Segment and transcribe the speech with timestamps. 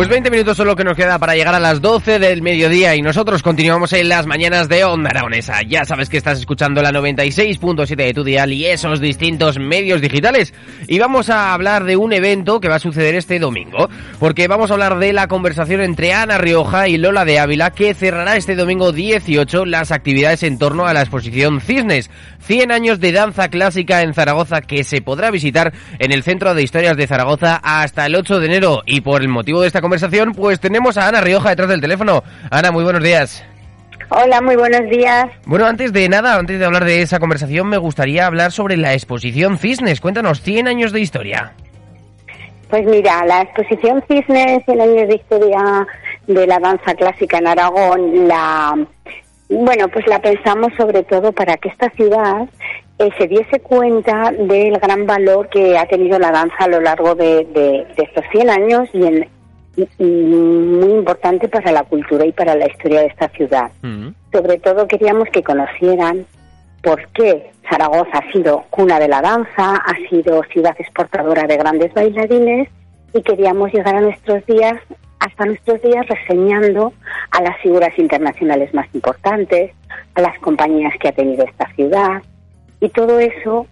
[0.00, 2.96] Pues 20 minutos son lo que nos queda para llegar a las 12 del mediodía
[2.96, 5.60] y nosotros continuamos en las mañanas de Onda Aragonesa.
[5.60, 10.54] Ya sabes que estás escuchando la 96.7 de tu dial y esos distintos medios digitales.
[10.88, 14.70] Y vamos a hablar de un evento que va a suceder este domingo, porque vamos
[14.70, 18.56] a hablar de la conversación entre Ana Rioja y Lola de Ávila que cerrará este
[18.56, 22.10] domingo 18 las actividades en torno a la exposición Cisnes,
[22.46, 26.62] 100 años de danza clásica en Zaragoza que se podrá visitar en el Centro de
[26.62, 29.89] Historias de Zaragoza hasta el 8 de enero y por el motivo de esta conversación,
[30.36, 32.22] pues tenemos a Ana Rioja detrás del teléfono.
[32.50, 33.44] Ana, muy buenos días.
[34.10, 35.26] Hola, muy buenos días.
[35.46, 38.92] Bueno, antes de nada, antes de hablar de esa conversación, me gustaría hablar sobre la
[38.92, 40.00] exposición Cisnes.
[40.00, 41.52] Cuéntanos, 100 años de historia.
[42.68, 45.86] Pues mira, la exposición Cisnes, 100 años de historia
[46.26, 48.76] de la danza clásica en Aragón, la
[49.48, 52.48] bueno, pues la pensamos sobre todo para que esta ciudad
[52.98, 57.16] eh, se diese cuenta del gran valor que ha tenido la danza a lo largo
[57.16, 59.28] de, de, de estos 100 años y, en,
[59.76, 63.70] muy importante para la cultura y para la historia de esta ciudad.
[63.82, 64.08] Mm.
[64.32, 66.26] Sobre todo queríamos que conocieran
[66.82, 71.92] por qué Zaragoza ha sido cuna de la danza, ha sido ciudad exportadora de grandes
[71.94, 72.68] bailarines
[73.12, 74.80] y queríamos llegar a nuestros días
[75.18, 76.94] hasta nuestros días reseñando
[77.30, 79.72] a las figuras internacionales más importantes,
[80.14, 82.22] a las compañías que ha tenido esta ciudad
[82.80, 83.66] y todo eso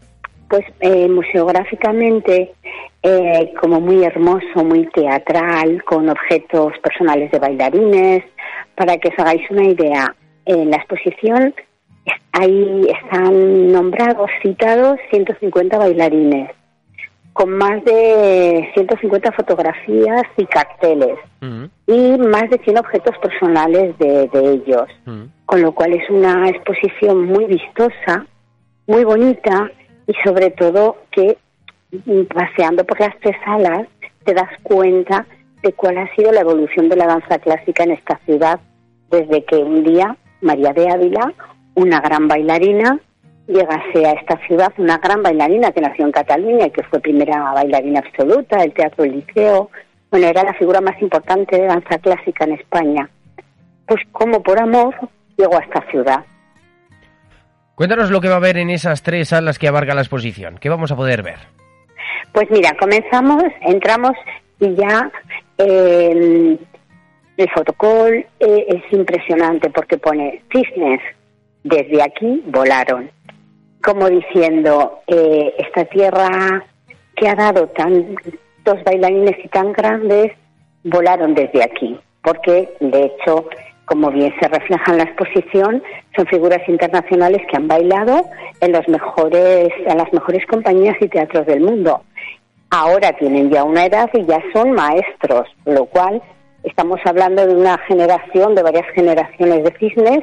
[0.49, 2.53] pues eh, museográficamente
[3.03, 8.25] eh, como muy hermoso, muy teatral, con objetos personales de bailarines.
[8.75, 10.15] Para que os hagáis una idea,
[10.47, 11.55] en la exposición
[12.33, 16.51] ahí están nombrados, citados 150 bailarines,
[17.35, 21.65] con más de 150 fotografías y carteles, Mm.
[21.87, 25.25] y más de 100 objetos personales de, de ellos Mm.
[25.47, 28.27] con lo cual es una exposición muy vistosa,
[28.87, 29.71] muy bonita
[30.09, 31.39] y sobre todo que
[31.93, 33.87] mm, paseando por las tres salas
[34.25, 35.25] te das cuenta
[35.63, 38.59] de cuál ha sido la evolución de la danza clásica en esta ciudad
[39.11, 41.33] desde que un día María de Ávila,
[41.77, 42.99] una gran bailarina,
[43.47, 47.53] llegase a esta ciudad, una gran bailarina que nació en Cataluña y que fue primera
[47.53, 49.71] bailarina absoluta del Teatro del Liceo,
[50.11, 53.09] bueno, era la figura más importante de danza clásica en España
[53.89, 54.95] pues como por amor
[55.37, 56.25] llegó a esta ciudad.
[57.79, 60.59] Cuéntanos lo que va a haber en esas tres salas que abarca la exposición.
[60.59, 61.39] ¿Qué vamos a poder ver?
[62.33, 64.15] Pues mira, comenzamos, entramos
[64.59, 65.09] y ya
[65.59, 66.59] eh,
[67.37, 71.01] el fotocall eh, es impresionante porque pone cisnes,
[71.63, 73.13] desde aquí volaron,
[73.81, 76.65] como diciendo, eh, esta tierra
[77.15, 80.33] que ha dado tantos bailarines y tan grandes,
[80.83, 83.49] volaron desde aquí, porque de hecho,
[83.89, 85.83] como bien se refleja en la exposición,
[86.15, 88.23] son figuras internacionales que han bailado
[88.61, 92.03] en los mejores, en las mejores compañías y teatros del mundo.
[92.71, 96.21] Ahora tienen ya una edad y ya son maestros, lo cual
[96.65, 100.21] estamos hablando de una generación, de varias generaciones de cisnes,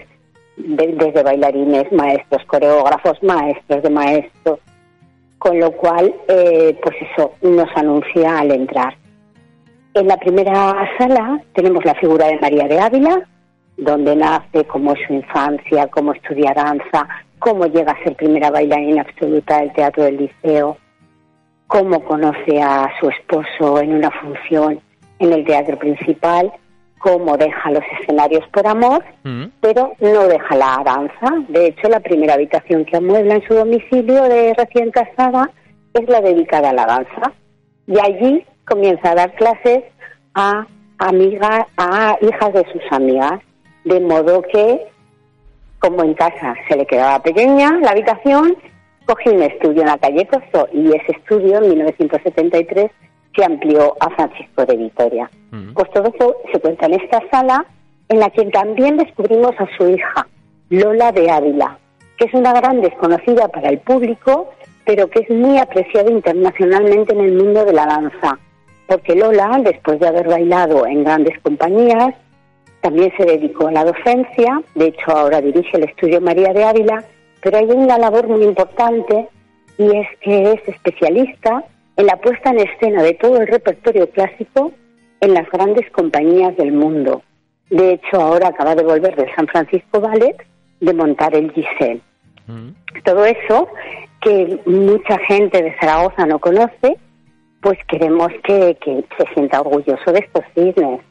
[0.58, 4.60] de- desde bailarines, maestros, coreógrafos, maestros de maestros,
[5.40, 8.96] con lo cual, eh, pues eso nos anuncia al entrar.
[9.96, 13.28] En la primera sala tenemos la figura de María de Ávila,
[13.78, 17.08] donde nace, cómo es su infancia, cómo estudia danza,
[17.40, 20.78] cómo llega a ser primera bailarina absoluta del Teatro del Liceo,
[21.68, 24.80] cómo conoce a su esposo en una función
[25.20, 26.52] en el teatro principal,
[27.00, 29.46] cómo deja los escenarios por amor, Mm.
[29.62, 31.46] pero no deja la danza.
[31.50, 35.50] De hecho, la primera habitación que amuebla en su domicilio de recién casada
[35.94, 37.32] es la dedicada a la danza.
[37.88, 39.84] Y allí comienza a dar clases
[40.34, 40.66] a
[40.98, 43.40] amigas, a hijas de sus amigas,
[43.86, 44.88] de modo que,
[45.80, 48.58] como en casa se le quedaba pequeña la habitación,
[49.06, 52.92] cogió un estudio en la calle Cozo y ese estudio en 1973
[53.36, 55.30] se amplió a Francisco de Vitoria.
[55.52, 55.74] Mm.
[55.74, 57.66] Pues todo eso se cuenta en esta sala
[58.10, 60.28] en la que también descubrimos a su hija,
[60.70, 61.78] Lola de Ávila,
[62.18, 64.52] que es una gran desconocida para el público,
[64.86, 68.40] pero que es muy apreciada internacionalmente en el mundo de la danza.
[68.88, 72.14] Porque Lola, después de haber bailado en grandes compañías,
[72.86, 77.04] también se dedicó a la docencia, de hecho ahora dirige el estudio María de Ávila,
[77.42, 79.28] pero hay una labor muy importante
[79.80, 81.64] y es que es especialista
[81.98, 84.72] en la puesta en escena de todo el repertorio clásico
[85.20, 87.24] en las grandes compañías del mundo.
[87.72, 90.38] De hecho, ahora acaba de volver del San Francisco Ballet
[90.80, 92.02] de montar el Giselle.
[92.46, 92.70] Mm.
[93.04, 93.68] Todo eso
[94.22, 97.00] que mucha gente de Zaragoza no conoce,
[97.64, 98.78] pues queremos que,
[99.18, 101.02] se sienta orgulloso de estos cisnes.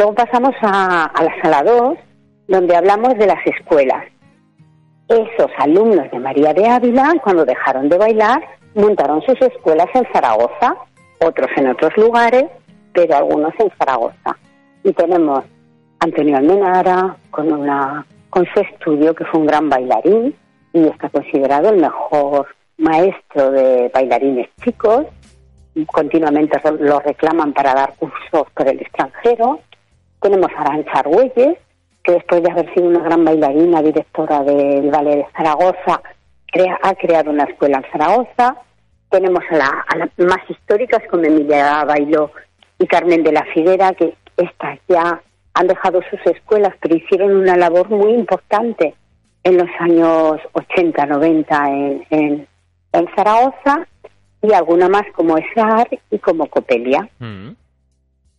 [0.00, 1.98] Luego pasamos a, la sala 2,
[2.48, 4.02] donde hablamos de las escuelas.
[5.08, 8.42] Esos alumnos de María de Ávila, cuando dejaron de bailar,
[8.74, 10.74] montaron sus escuelas en Zaragoza,
[11.20, 12.46] otros en otros lugares,
[12.94, 14.38] pero algunos en Zaragoza.
[14.84, 15.40] Y tenemos
[15.98, 17.50] Antonio Almenara con
[18.30, 20.34] con su estudio que fue un gran bailarín
[20.72, 22.46] y está considerado el mejor
[22.78, 25.04] maestro de bailarines chicos.
[25.88, 29.60] Continuamente lo reclaman para dar cursos por el extranjero.
[30.20, 31.58] Tenemos a Arancha Argüelles,
[32.02, 36.02] que después de haber sido una gran bailarina, directora del Ballet de Zaragoza,
[36.82, 38.56] ha creado una escuela en Zaragoza.
[39.08, 42.32] Tenemos a, las más históricas como Emilia Bailó
[42.78, 45.20] y Carmen de la Figuera, que estas ya
[45.54, 48.94] han dejado sus escuelas, pero hicieron una labor muy importante
[49.42, 52.46] en los años 80, 90 en,
[52.92, 53.86] en, Zaragoza
[54.42, 57.08] y alguna más como Esar y como Copelia.
[57.18, 57.50] Mm.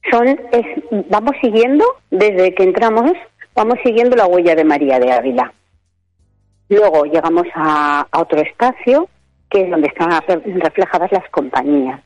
[0.10, 0.66] Son, es,
[1.10, 3.12] vamos siguiendo, desde que entramos,
[3.54, 5.54] vamos siguiendo la huella de María de Ávila.
[6.70, 9.10] Luego llegamos a, otro espacio
[9.50, 10.10] que es donde están
[10.62, 12.00] reflejadas las compañías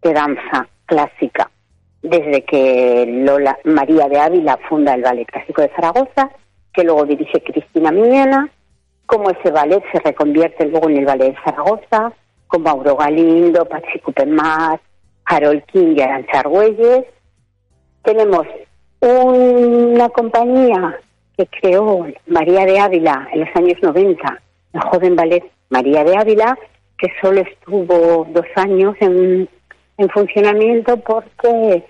[0.00, 1.50] de danza clásica.
[2.00, 6.30] Desde que Lola María de Ávila funda el Ballet Clásico de Zaragoza,
[6.72, 8.48] que luego dirige Cristina Miñana,
[9.06, 12.12] cómo ese ballet se reconvierte luego en el Ballet de Zaragoza,
[12.46, 14.80] con Mauro Galindo, Pachi Cupermat,
[15.24, 17.06] Harold King y Arancha Argüelles.
[18.02, 18.46] Tenemos
[19.00, 20.98] una compañía
[21.36, 26.58] que creó María de Ávila en los años 90, la joven ballet María de Ávila,
[26.98, 29.48] que solo estuvo dos años en,
[30.12, 31.84] funcionamiento porque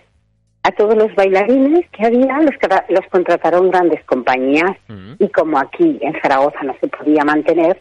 [0.63, 2.55] a todos los bailarines que había los,
[2.91, 5.15] los contrataron grandes compañías mm.
[5.19, 7.81] y como aquí en Zaragoza no se podía mantener,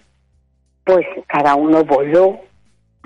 [0.86, 2.40] pues cada uno voló,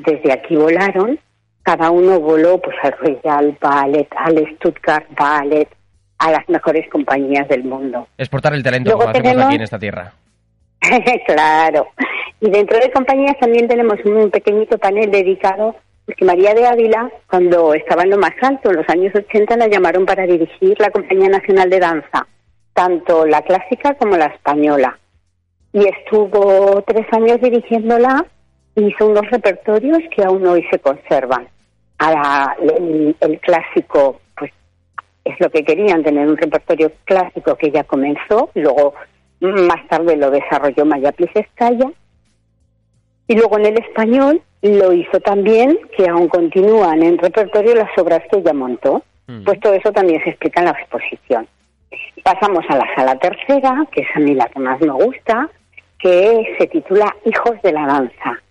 [0.05, 1.19] desde aquí volaron,
[1.65, 5.67] cada uno voló pues al Royal Ballet, al Stuttgart Ballet,
[6.19, 8.07] a las mejores compañías del mundo.
[8.19, 10.13] Exportar el talento como hacemos aquí en esta tierra.
[11.25, 11.87] claro.
[12.39, 15.75] Y dentro de compañías también tenemos un pequeñito panel dedicado,
[16.05, 19.67] porque María de Ávila, cuando estaba en lo más alto, en los años 80, la
[19.67, 22.27] llamaron para dirigir la Compañía Nacional de Danza,
[22.73, 24.99] tanto la clásica como la española.
[25.73, 28.23] Y estuvo tres años dirigiéndola
[28.75, 31.47] y hizo unos repertorios que aún hoy se conservan.
[31.97, 34.19] Ahora, el clásico
[35.25, 38.93] es lo que querían, tener un repertorio clásico que ya comenzó, luego
[39.39, 41.91] más tarde lo desarrolló Maya Pliseskaya,
[43.27, 48.21] y luego en el español lo hizo también, que aún continúan en repertorio las obras
[48.31, 49.03] que ella montó.
[49.27, 49.43] Mm.
[49.43, 51.47] Pues todo eso también se explica en la exposición.
[52.23, 55.49] Pasamos a la sala tercera, que es a mí la que más me gusta,
[55.99, 58.41] que se titula Hijos de la Danza.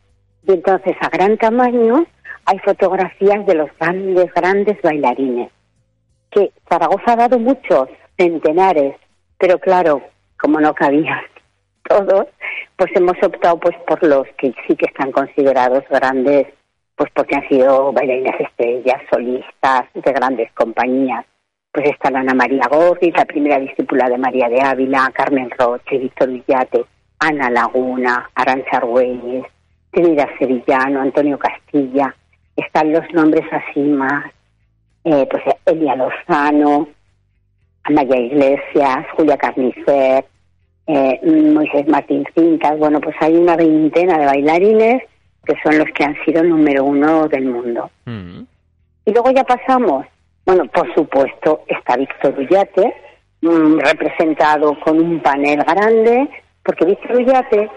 [0.47, 2.07] Y entonces a gran tamaño
[2.47, 5.51] hay fotografías de los grandes, grandes bailarines
[6.35, 7.89] que Zaragoza ha dado muchos
[8.19, 8.97] centenares,
[9.39, 10.03] pero claro,
[10.39, 11.21] como no cabían
[11.89, 12.27] todos,
[12.77, 16.49] pues hemos optado pues por los que sí que están considerados grandes,
[16.97, 21.25] pues porque han sido bailarinas estrellas, solistas de grandes compañías.
[21.73, 26.31] Pues está Ana María Gorri, la primera discípula de María de Ávila, Carmen Roche, Víctor
[26.31, 26.85] Villate,
[27.19, 29.45] Ana Laguna, Arancha Argüelles,
[29.91, 32.15] Trinidad Sevillano, Antonio Castilla.
[32.57, 34.25] Están los nombres así más
[35.05, 36.89] eh, pues Elia Lozano,
[37.85, 40.25] Amaya Iglesias, Julia Carnicer,
[40.87, 45.03] eh, Moisés Martín Cincas, bueno, pues hay una veintena de bailarines
[45.45, 47.91] que son los que han sido número uno del mundo.
[48.07, 48.45] Mm.
[49.05, 50.07] Y luego ya pasamos,
[50.47, 52.95] bueno, por supuesto está Víctor Ullate,
[53.43, 56.31] mm, representado con un panel grande,
[56.63, 57.71] porque Víctor Ullate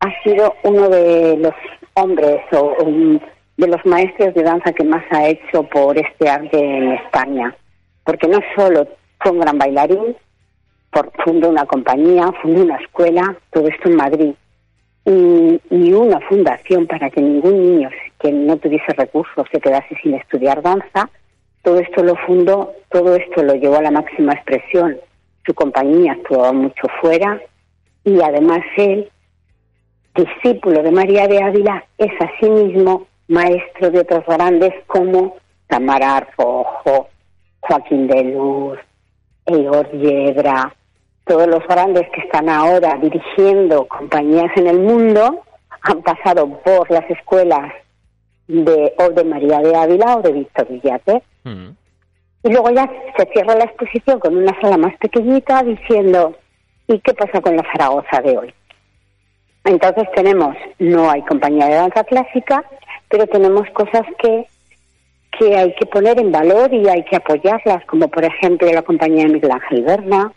[0.00, 1.54] ha sido uno de los
[1.94, 3.22] hombres o un,
[3.56, 7.54] de los maestros de danza que más ha hecho por este arte en España,
[8.04, 8.88] porque no solo
[9.20, 10.16] fue un gran bailarín,
[11.24, 14.34] fundó una compañía, fundó una escuela, todo esto en Madrid,
[15.06, 20.14] y, y, una fundación para que ningún niño que no tuviese recursos se quedase sin
[20.14, 21.10] estudiar danza.
[21.62, 24.96] Todo esto lo fundó, todo esto lo llevó a la máxima expresión.
[25.44, 27.38] Su compañía actuaba mucho fuera
[28.02, 29.10] y además él,
[30.14, 37.08] discípulo de María de Ávila, es asimismo maestro de otros grandes como Tamara Arrojo,
[37.60, 38.78] Joaquín de Luz,
[39.46, 40.74] Igor Yebra,
[41.26, 45.42] todos los grandes que están ahora dirigiendo compañías en el mundo
[45.80, 47.72] han pasado por las escuelas
[48.46, 51.22] de o de María de Ávila o de Víctor Villate.
[51.44, 51.70] Mm.
[52.44, 56.34] Y luego ya se cierra la exposición con una sala más pequeñita diciendo,
[56.86, 58.54] ¿y qué pasa con la Zaragoza de hoy?
[59.64, 62.62] Entonces tenemos, no hay compañía de danza clásica,
[63.14, 64.44] pero tenemos cosas que,
[65.38, 69.22] que hay que poner en valor y hay que apoyarlas, como por ejemplo la compañía
[69.22, 70.32] de Miguel Ángel Berna,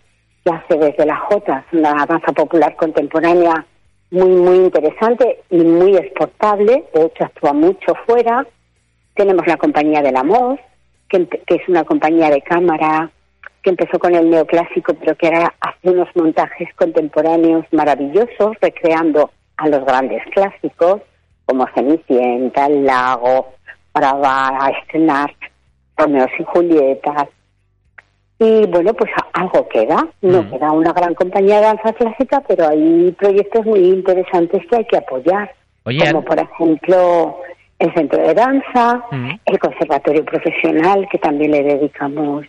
[0.45, 3.65] que hace desde la Jota, una danza popular contemporánea
[4.11, 8.45] muy, muy interesante y muy exportable, de hecho actúa mucho fuera.
[9.15, 10.23] Tenemos la compañía de la
[11.09, 13.09] que, que es una compañía de cámara
[13.63, 19.67] que empezó con el neoclásico, pero que ahora hace unos montajes contemporáneos maravillosos, recreando a
[19.67, 21.01] los grandes clásicos,
[21.47, 23.53] como Cenicienta, El Lago,
[23.91, 24.11] para
[24.79, 25.33] estrenar
[25.97, 27.27] Romeo y Julieta.
[28.37, 30.51] Y bueno, pues algo queda, no Mm.
[30.51, 34.97] queda una gran compañía de danza clásica, pero hay proyectos muy interesantes que hay que
[34.97, 35.51] apoyar,
[35.85, 37.39] Oye, como por ejemplo
[37.79, 39.31] el Centro de Danza, Mm.
[39.45, 42.45] el Conservatorio Profesional, que también le dedicamos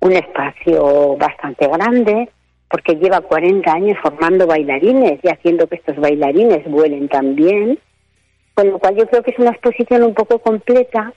[0.00, 2.28] un espacio bastante grande,
[2.68, 7.78] porque lleva 40 años formando bailarines y haciendo que estos bailarines vuelen también.
[8.54, 11.12] Con lo cual yo creo que es una exposición un poco completa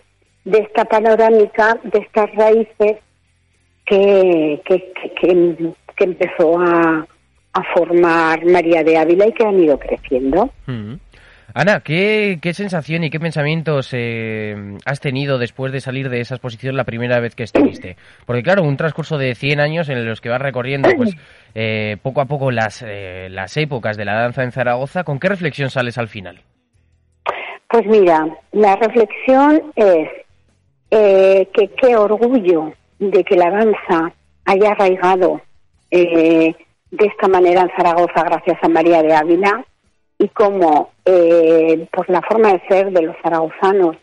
[0.46, 2.98] de esta panorámica, de estas raíces
[3.86, 5.56] que, que, que,
[5.96, 7.08] que- empezó a,
[7.54, 10.50] a formar María de Ávila y que han ido creciendo.
[10.68, 10.96] Mm.
[11.54, 16.36] Ana, ¿qué, qué sensación y qué pensamientos eh, has tenido después de salir de esa
[16.36, 17.96] exposición la primera vez que estuviste?
[18.25, 21.15] Porque claro, un transcurso de 100 años en los que vas recorriendo pues
[21.54, 25.30] eh, poco a poco las, eh, las épocas de la danza en Zaragoza, ¿con qué
[25.30, 26.42] reflexión sales al final?
[27.67, 30.10] Pues mira, la reflexión es
[30.91, 34.13] eh, que qué orgullo de que la danza
[34.45, 35.41] haya arraigado
[35.91, 36.55] eh,
[36.91, 39.65] de esta manera en Zaragoza gracias a María de Ávila
[40.17, 43.98] y cómo eh, por la forma de ser de los zaragozanos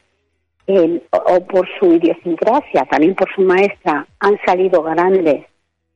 [0.67, 5.47] eh, o, o por su idiosincrasia, también por su maestra, han salido grandes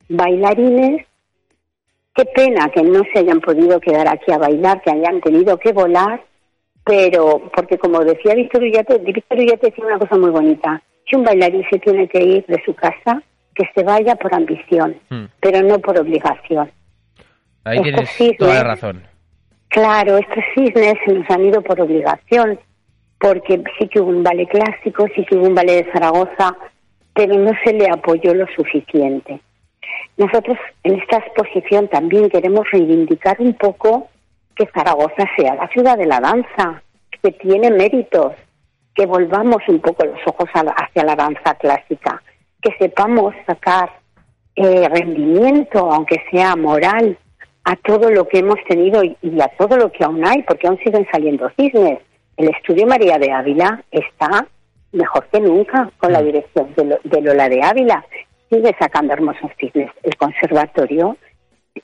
[0.09, 1.05] bailarines.
[2.13, 5.71] Qué pena que no se hayan podido quedar aquí a bailar, que hayan tenido que
[5.71, 6.23] volar
[6.87, 11.23] pero porque como decía Víctor Ullate, Víctor Ullate decía una cosa muy bonita, si un
[11.23, 13.21] bailarín se tiene que ir de su casa,
[13.53, 15.25] que se vaya por ambición, Mm.
[15.41, 16.71] pero no por obligación.
[17.65, 19.03] Ahí Estos tienes cisnes- toda la razón.
[19.69, 22.57] Claro, estos cisnes se nos han ido por obligación,
[23.19, 26.55] porque sí que hubo un ballet clásico, sí que hubo un ballet de Zaragoza,
[27.13, 29.39] pero no se le apoyó lo suficiente.
[30.17, 34.07] Nosotros en esta exposición también queremos reivindicar un poco
[34.57, 36.81] que Zaragoza sea la ciudad de la danza,
[37.21, 38.33] que tiene méritos,
[38.95, 42.21] que volvamos un poco los ojos hacia la danza clásica,
[42.61, 43.91] que sepamos sacar
[44.55, 47.17] eh, rendimiento, aunque sea moral,
[47.63, 50.67] a todo lo que hemos tenido y, y a todo lo que aún hay, porque
[50.67, 51.99] aún siguen saliendo cisnes.
[52.37, 54.47] El estudio María de Ávila está
[54.93, 58.05] mejor que nunca con la dirección de, Lo- de Lola de Ávila.
[58.49, 59.91] Sigue sacando hermosos cisnes.
[60.03, 61.17] El conservatorio,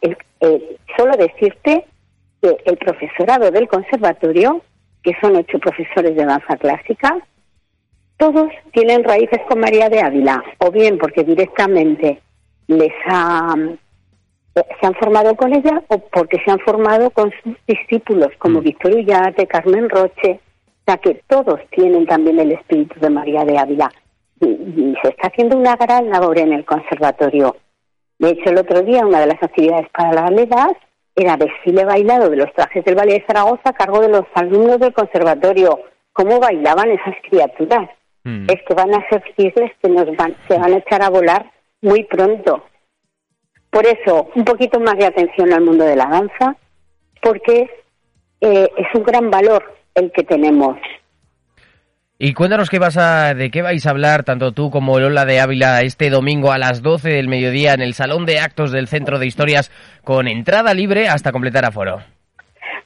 [0.01, 1.85] el- eh, solo decirte
[2.43, 4.61] que el profesorado del conservatorio,
[5.01, 7.17] que son ocho profesores de danza clásica,
[8.17, 12.21] todos tienen raíces con María de Ávila, o bien porque directamente
[12.67, 13.55] les ha,
[14.53, 18.63] se han formado con ella o porque se han formado con sus discípulos, como Mm.
[18.63, 23.57] Víctor Ullate, Carmen Roche, o sea que todos tienen también el espíritu de María de
[23.57, 23.89] Ávila.
[24.41, 27.55] Y, y se está haciendo una gran labor en el conservatorio.
[28.19, 30.73] De hecho, el otro día una de las actividades paralelas
[31.15, 34.79] era desfile bailado de los trajes del Ballet de Zaragoza a cargo de los alumnos
[34.79, 35.79] del conservatorio.
[36.11, 37.89] ¿Cómo bailaban esas criaturas?
[38.23, 38.47] Mm.
[38.49, 41.51] Es que van a ser cisnes que nos van, se van a echar a volar
[41.81, 42.63] muy pronto.
[43.69, 46.55] Por eso, un poquito más de atención al mundo de la danza,
[47.21, 47.69] porque
[48.41, 50.77] eh, es un gran valor el que tenemos.
[52.25, 55.41] Y cuéntanos qué vas a, de qué vais a hablar tanto tú como Lola de
[55.41, 59.19] Ávila este domingo a las 12 del mediodía en el Salón de Actos del Centro
[59.19, 59.69] de Historias
[60.05, 61.97] con entrada libre hasta completar aforo.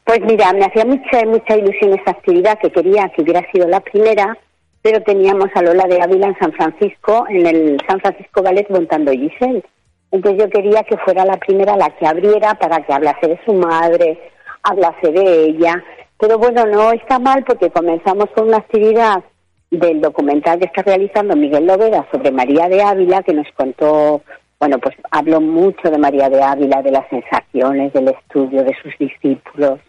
[0.06, 3.79] Pues mira, me hacía mucha, mucha ilusión esta actividad que quería que hubiera sido la
[3.79, 4.36] primera,
[4.82, 9.12] pero teníamos a Lola de Ávila en San Francisco, en el San Francisco Ballet montando
[9.12, 9.63] Giselle.
[10.12, 13.53] Entonces yo quería que fuera la primera la que abriera para que hablase de su
[13.53, 14.17] madre,
[14.63, 15.84] hablase de ella.
[16.19, 19.24] Pero bueno, no está mal porque comenzamos con una actividad
[19.69, 24.21] del documental que está realizando Miguel Lovera sobre María de Ávila, que nos contó,
[24.59, 28.97] bueno, pues habló mucho de María de Ávila, de las sensaciones, del estudio, de sus
[28.97, 29.79] discípulos.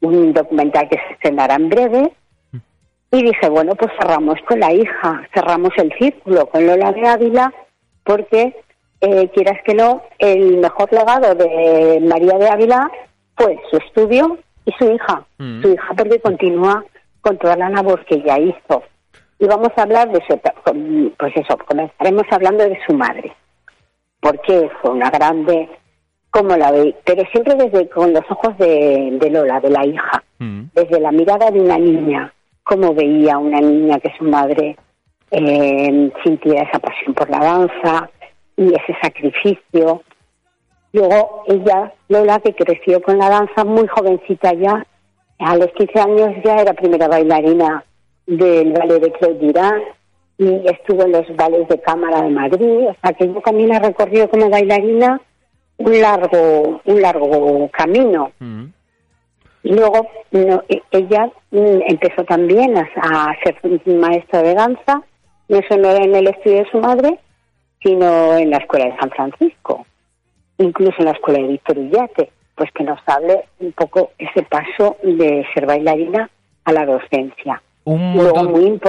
[0.00, 2.12] Un documental que se estrenará en breve.
[3.12, 7.52] Y dije, bueno, pues cerramos con la hija, cerramos el círculo con Lola de Ávila,
[8.04, 8.56] porque
[9.00, 12.90] eh, quieras que no, el mejor legado de María de Ávila
[13.36, 14.38] fue su estudio
[14.70, 15.24] y su hija.
[15.38, 15.62] Mm.
[15.62, 16.84] Su hija porque continúa
[17.20, 18.82] con toda la labor que ella hizo.
[19.38, 20.38] y vamos a hablar de su,
[21.18, 23.32] pues eso, comenzaremos hablando de su madre,
[24.20, 25.68] porque fue una grande,
[26.30, 30.62] como la ve, pero siempre desde con los ojos de, Lola, de la hija, mm.
[30.74, 32.32] desde la mirada de una niña,
[32.64, 34.76] cómo veía una niña que su madre
[35.30, 38.10] eh, sintiera esa pasión por la danza
[38.56, 40.02] y ese sacrificio.
[40.92, 44.84] Luego ella, Lola, que creció con la danza muy jovencita ya,
[45.38, 47.84] a los 15 años ya era primera bailarina
[48.26, 49.82] del ballet de Claude Durán
[50.38, 53.78] y estuvo en los ballets de cámara de Madrid, o sea que yo también ha
[53.78, 55.20] recorrido como bailarina
[55.76, 58.32] un largo, un largo camino.
[58.38, 58.64] Mm.
[59.62, 63.56] Y luego e, ella mm, empezó también a, ser
[63.86, 65.02] maestra de danza,
[65.48, 67.18] no solo en el estudio de su madre,
[67.82, 69.86] sino en la escuela de San Francisco,
[70.60, 74.96] incluso en la escuela de Víctor Ullate, pues que nos hable un poco ese paso
[75.02, 76.30] de ser bailarina
[76.64, 77.62] a la docencia.
[77.84, 78.80] Un montón, muy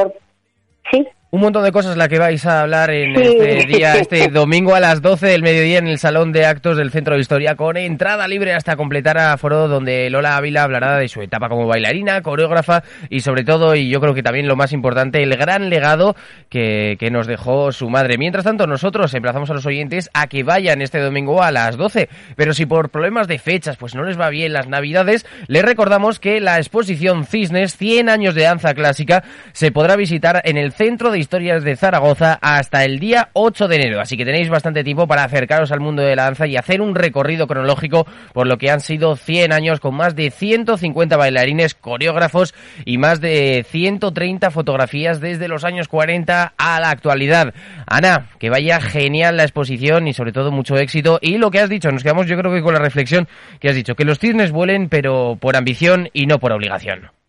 [0.92, 1.08] ¿Sí?
[1.34, 4.82] Un montón de cosas la que vais a hablar en este día, este domingo a
[4.82, 8.28] las 12 del mediodía en el Salón de Actos del Centro de Historia con entrada
[8.28, 12.84] libre hasta completar a foro donde Lola Ávila hablará de su etapa como bailarina, coreógrafa
[13.10, 16.18] y sobre todo, y yo creo que también lo más importante, el gran legado
[16.50, 18.18] que, que nos dejó su madre.
[18.18, 22.10] Mientras tanto, nosotros emplazamos a los oyentes a que vayan este domingo a las 12,
[22.36, 26.20] pero si por problemas de fechas pues no les va bien las navidades, les recordamos
[26.20, 29.24] que la exposición Cisnes 100 años de danza clásica
[29.54, 33.76] se podrá visitar en el Centro de Historias de Zaragoza hasta el día 8 de
[33.76, 34.02] enero.
[34.02, 36.96] Así que tenéis bastante tiempo para acercaros al mundo de la danza y hacer un
[36.96, 42.56] recorrido cronológico por lo que han sido 100 años con más de 150 bailarines, coreógrafos
[42.86, 47.54] y más de 130 fotografías desde los años 40 a la actualidad.
[47.86, 51.20] Ana, que vaya genial la exposición y sobre todo mucho éxito.
[51.22, 53.28] Y lo que has dicho, nos quedamos yo creo que con la reflexión
[53.60, 57.21] que has dicho, que los cisnes vuelen pero por ambición y no por obligación.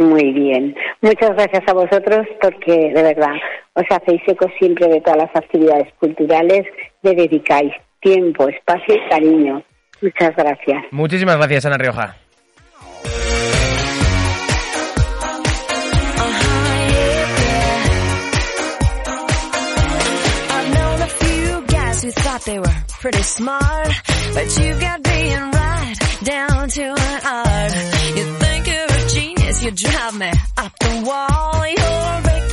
[0.00, 0.74] Muy bien.
[1.02, 3.34] Muchas gracias a vosotros porque de verdad
[3.74, 6.64] os hacéis eco siempre de todas las actividades culturales,
[7.02, 9.62] le dedicáis tiempo, espacio y cariño.
[10.00, 10.84] Muchas gracias.
[10.90, 12.16] Muchísimas gracias, Ana Rioja.
[29.62, 31.66] You drive me up the wall.
[31.66, 32.49] You're